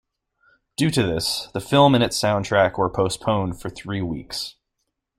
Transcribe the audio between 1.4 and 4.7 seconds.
the film and its soundtrack were postponed for three weeks.